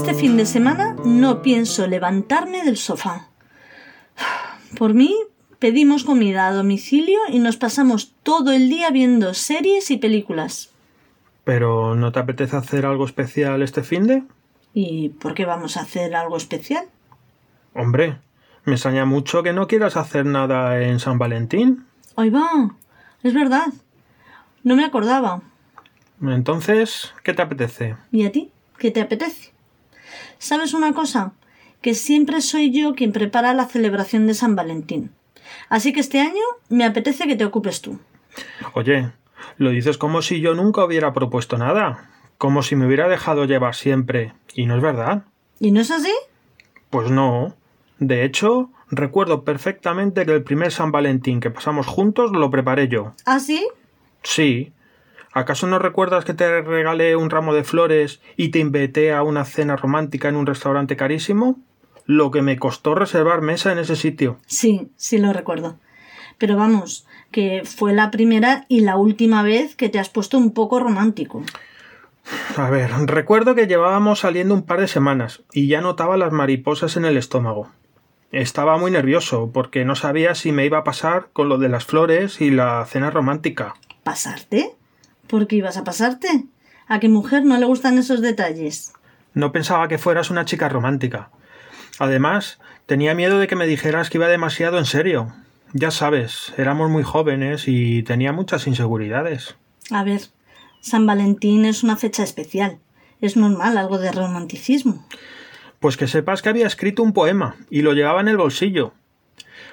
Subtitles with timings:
[0.00, 3.28] Este fin de semana no pienso levantarme del sofá.
[4.78, 5.14] Por mí,
[5.58, 10.70] pedimos comida a domicilio y nos pasamos todo el día viendo series y películas.
[11.44, 14.22] ¿Pero no te apetece hacer algo especial este fin de?
[14.72, 16.86] ¿Y por qué vamos a hacer algo especial?
[17.74, 18.16] Hombre,
[18.64, 21.84] me extraña mucho que no quieras hacer nada en San Valentín.
[22.16, 22.74] Ahí va,
[23.22, 23.66] es verdad.
[24.64, 25.42] No me acordaba.
[26.22, 27.96] Entonces, ¿qué te apetece?
[28.10, 28.50] ¿Y a ti?
[28.78, 29.59] ¿Qué te apetece?
[30.40, 31.34] ¿Sabes una cosa?
[31.82, 35.10] Que siempre soy yo quien prepara la celebración de San Valentín.
[35.68, 38.00] Así que este año me apetece que te ocupes tú.
[38.72, 39.12] Oye,
[39.58, 42.10] lo dices como si yo nunca hubiera propuesto nada.
[42.38, 44.32] Como si me hubiera dejado llevar siempre.
[44.54, 45.24] Y no es verdad.
[45.58, 46.12] ¿Y no es así?
[46.88, 47.54] Pues no.
[47.98, 53.12] De hecho, recuerdo perfectamente que el primer San Valentín que pasamos juntos lo preparé yo.
[53.26, 53.68] ¿Ah, sí?
[54.22, 54.72] Sí.
[55.32, 59.44] ¿Acaso no recuerdas que te regalé un ramo de flores y te invité a una
[59.44, 61.58] cena romántica en un restaurante carísimo?
[62.04, 64.38] Lo que me costó reservar mesa en ese sitio.
[64.46, 65.78] Sí, sí lo recuerdo.
[66.38, 70.52] Pero vamos, que fue la primera y la última vez que te has puesto un
[70.52, 71.44] poco romántico.
[72.56, 76.96] A ver, recuerdo que llevábamos saliendo un par de semanas y ya notaba las mariposas
[76.96, 77.70] en el estómago.
[78.32, 81.84] Estaba muy nervioso porque no sabía si me iba a pasar con lo de las
[81.84, 83.74] flores y la cena romántica.
[84.02, 84.76] ¿Pasarte?
[85.30, 86.46] ¿Por qué ibas a pasarte?
[86.88, 88.92] ¿A qué mujer no le gustan esos detalles?
[89.32, 91.30] No pensaba que fueras una chica romántica.
[92.00, 95.32] Además, tenía miedo de que me dijeras que iba demasiado en serio.
[95.72, 99.54] Ya sabes, éramos muy jóvenes y tenía muchas inseguridades.
[99.92, 100.22] A ver,
[100.80, 102.80] San Valentín es una fecha especial.
[103.20, 105.06] Es normal algo de romanticismo.
[105.78, 108.94] Pues que sepas que había escrito un poema y lo llevaba en el bolsillo.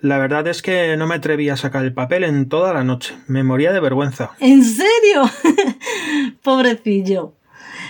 [0.00, 3.16] La verdad es que no me atreví a sacar el papel en toda la noche.
[3.26, 4.30] Me moría de vergüenza.
[4.38, 5.28] ¿En serio?
[6.42, 7.34] Pobrecillo.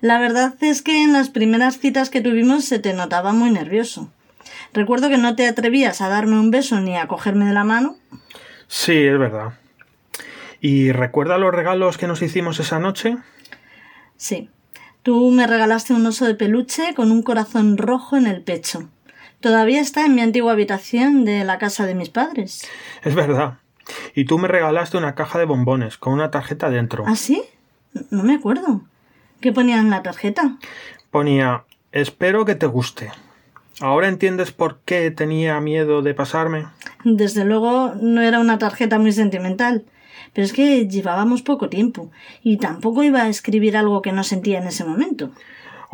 [0.00, 4.10] La verdad es que en las primeras citas que tuvimos se te notaba muy nervioso.
[4.72, 7.96] Recuerdo que no te atrevías a darme un beso ni a cogerme de la mano.
[8.66, 9.52] Sí, es verdad.
[10.60, 13.16] ¿Y recuerda los regalos que nos hicimos esa noche?
[14.16, 14.48] Sí.
[15.02, 18.88] Tú me regalaste un oso de peluche con un corazón rojo en el pecho.
[19.42, 22.66] Todavía está en mi antigua habitación de la casa de mis padres.
[23.02, 23.58] Es verdad.
[24.14, 27.04] Y tú me regalaste una caja de bombones con una tarjeta dentro.
[27.06, 27.42] ¿Ah, sí?
[28.10, 28.82] No me acuerdo.
[29.40, 30.56] ¿Qué ponía en la tarjeta?
[31.10, 33.10] Ponía Espero que te guste.
[33.80, 36.66] ¿Ahora entiendes por qué tenía miedo de pasarme?
[37.04, 39.84] Desde luego no era una tarjeta muy sentimental.
[40.32, 42.10] Pero es que llevábamos poco tiempo
[42.42, 45.32] y tampoco iba a escribir algo que no sentía en ese momento.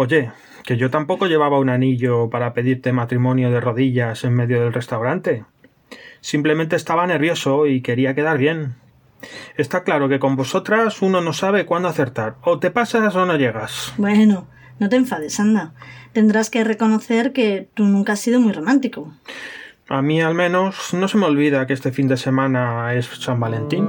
[0.00, 0.30] Oye,
[0.62, 5.44] que yo tampoco llevaba un anillo para pedirte matrimonio de rodillas en medio del restaurante.
[6.20, 8.76] Simplemente estaba nervioso y quería quedar bien.
[9.56, 12.36] Está claro que con vosotras uno no sabe cuándo acertar.
[12.42, 13.92] O te pasas o no llegas.
[13.98, 14.46] Bueno,
[14.78, 15.74] no te enfades, anda.
[16.12, 19.12] Tendrás que reconocer que tú nunca has sido muy romántico.
[19.88, 23.40] A mí al menos no se me olvida que este fin de semana es San
[23.40, 23.88] Valentín.